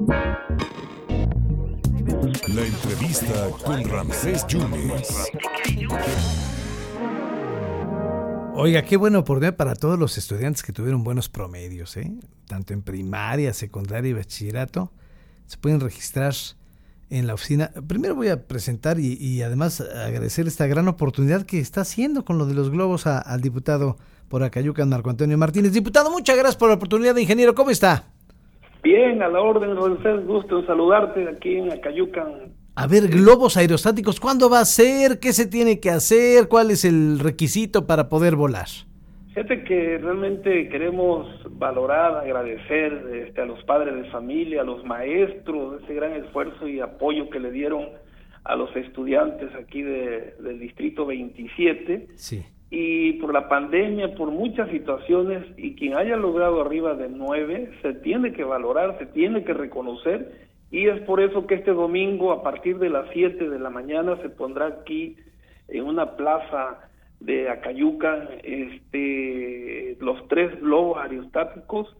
[0.00, 0.14] La
[2.64, 5.32] entrevista con Ramsés Yunes.
[8.54, 12.12] Oiga, qué buena oportunidad para todos los estudiantes que tuvieron buenos promedios, ¿eh?
[12.46, 14.92] tanto en primaria, secundaria y bachillerato.
[15.46, 16.32] Se pueden registrar
[17.10, 17.72] en la oficina.
[17.88, 22.46] Primero voy a presentar y, además agradecer esta gran oportunidad que está haciendo con lo
[22.46, 23.96] de los globos al diputado
[24.28, 25.72] por Acayucan, Marco Antonio Martínez.
[25.72, 27.56] Diputado, muchas gracias por la oportunidad, ingeniero.
[27.56, 28.12] ¿Cómo está?
[28.82, 30.26] Bien, a la orden, Rodríguez.
[30.26, 32.52] Gusto en saludarte aquí en Acayucan.
[32.74, 35.18] A ver, globos aerostáticos, ¿cuándo va a ser?
[35.18, 36.46] ¿Qué se tiene que hacer?
[36.48, 38.68] ¿Cuál es el requisito para poder volar?
[39.34, 45.82] Fíjate que realmente queremos valorar, agradecer este, a los padres de familia, a los maestros,
[45.82, 47.88] ese gran esfuerzo y apoyo que le dieron
[48.44, 52.08] a los estudiantes aquí del Distrito 27.
[52.14, 52.44] Sí.
[52.70, 57.94] Y por la pandemia, por muchas situaciones, y quien haya logrado arriba de nueve, se
[57.94, 62.42] tiene que valorar, se tiene que reconocer, y es por eso que este domingo, a
[62.42, 65.16] partir de las 7 de la mañana, se pondrá aquí
[65.68, 66.88] en una plaza
[67.20, 71.94] de Acayuca, este, los tres globos aerostáticos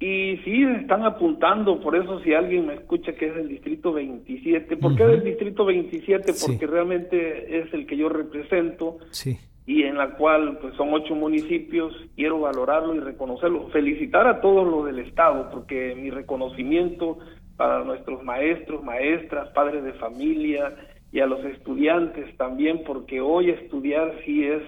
[0.00, 4.76] y sí están apuntando, por eso si alguien me escucha que es el distrito 27,
[4.76, 6.32] ¿por qué es el distrito 27?
[6.46, 9.38] Porque realmente es el que yo represento sí.
[9.66, 14.66] Y en la cual pues son ocho municipios, quiero valorarlo y reconocerlo, felicitar a todos
[14.66, 17.18] los del estado, porque mi reconocimiento
[17.56, 20.74] para nuestros maestros, maestras, padres de familia,
[21.14, 24.60] y a los estudiantes también, porque hoy estudiar sí es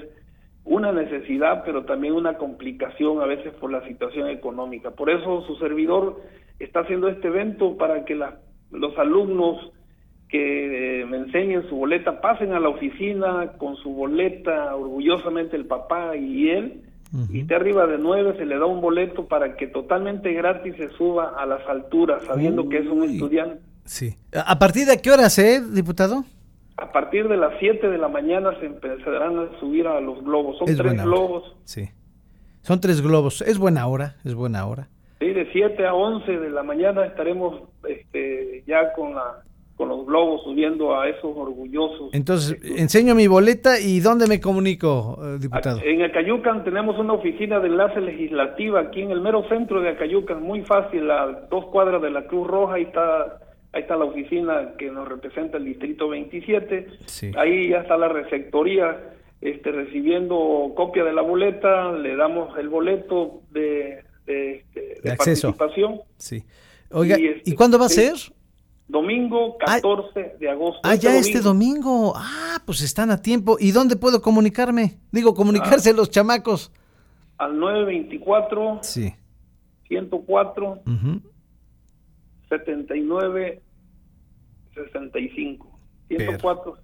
[0.62, 4.92] una necesidad, pero también una complicación a veces por la situación económica.
[4.92, 6.22] Por eso su servidor
[6.60, 9.72] está haciendo este evento para que los alumnos
[10.28, 16.16] que me enseñen su boleta pasen a la oficina con su boleta, orgullosamente el papá
[16.16, 16.82] y él,
[17.30, 20.90] y de arriba de nueve se le da un boleto para que totalmente gratis se
[20.90, 23.62] suba a las alturas, sabiendo que es un estudiante.
[23.84, 24.16] Sí.
[24.34, 26.24] ¿A partir de qué hora, eh, diputado?
[26.76, 30.58] a partir de las 7 de la mañana se empezarán a subir a los globos.
[30.58, 31.56] Son tres globos.
[31.64, 31.88] Sí.
[32.62, 33.40] Son tres globos.
[33.42, 34.88] Es buena hora, es buena hora.
[35.20, 39.42] Sí, de 7 a 11 de la mañana estaremos este, ya con la
[39.76, 42.10] con los globos subiendo a esos orgullosos.
[42.12, 45.80] Entonces, enseño mi boleta y ¿dónde me comunico, eh, diputado?
[45.84, 50.42] En Acayucan tenemos una oficina de enlace legislativa aquí en el mero centro de Acayucan,
[50.42, 53.40] muy fácil, a dos cuadras de la Cruz Roja y está
[53.72, 56.86] ahí está la oficina que nos representa el distrito 27,
[57.36, 63.42] ahí ya está la receptoría este, recibiendo copia de la boleta, le damos el boleto
[63.50, 66.00] de, de, este, participación.
[66.16, 66.42] Sí.
[66.90, 68.14] Oiga, ¿y, este, cuándo va a ser?
[68.88, 70.80] Domingo 14 ah, de agosto.
[70.84, 72.12] Ah, este ya este domingo.
[72.16, 73.56] Ah, pues están a tiempo.
[73.58, 75.00] ¿Y dónde puedo comunicarme?
[75.10, 75.94] Digo, comunicarse ah.
[75.94, 76.72] los chamacos.
[77.38, 79.14] Al 924 sí.
[79.88, 80.82] 104
[82.48, 83.62] 79
[84.74, 85.78] 65.
[86.08, 86.78] 104.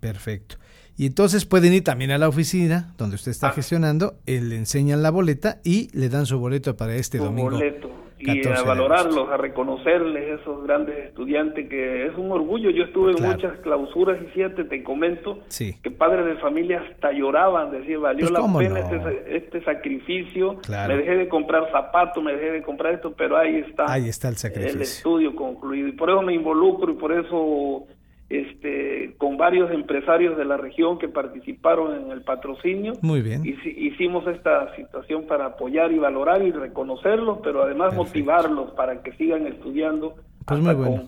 [0.00, 0.56] Perfecto.
[0.96, 3.52] Y entonces pueden ir también a la oficina donde usted está ah.
[3.52, 7.50] gestionando, eh, le enseñan la boleta y le dan su boleto para este domingo.
[7.50, 8.05] Boleto.
[8.26, 12.70] Y a valorarlos, a reconocerles esos grandes estudiantes que es un orgullo.
[12.70, 17.70] Yo estuve en muchas clausuras y siete, te comento, que padres de familia hasta lloraban,
[17.70, 22.52] decían, valió pues, la pena este, este, sacrificio, me dejé de comprar zapatos, me dejé
[22.52, 24.76] de comprar esto, pero ahí está, ahí está el, sacrificio.
[24.76, 25.88] el estudio concluido.
[25.88, 27.86] Y por eso me involucro y por eso
[28.28, 32.94] este, con varios empresarios de la región que participaron en el patrocinio.
[33.02, 33.42] Muy bien.
[33.44, 39.46] Hicimos esta situación para apoyar y valorar y reconocerlos, pero además motivarlos para que sigan
[39.46, 40.16] estudiando.
[40.44, 41.04] Pues muy bueno.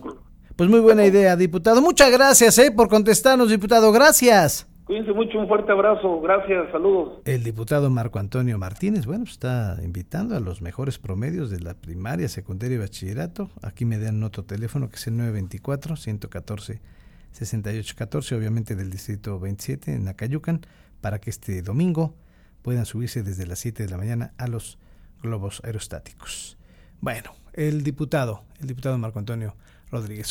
[0.55, 1.81] Pues muy buena idea, diputado.
[1.81, 3.91] Muchas gracias eh, por contestarnos, diputado.
[3.91, 4.67] Gracias.
[4.85, 6.19] Cuídense mucho, un fuerte abrazo.
[6.19, 7.21] Gracias, saludos.
[7.23, 11.75] El diputado Marco Antonio Martínez, bueno, pues está invitando a los mejores promedios de la
[11.75, 13.49] primaria, secundaria y bachillerato.
[13.61, 16.81] Aquí me dan otro teléfono que es el 924 114
[17.31, 20.61] 6814, obviamente del distrito 27 en Acayucan,
[21.01, 22.15] para que este domingo
[22.61, 24.77] puedan subirse desde las 7 de la mañana a los
[25.21, 26.57] globos aerostáticos.
[27.01, 29.55] Bueno, el diputado, el diputado Marco Antonio
[29.91, 30.27] Rodríguez.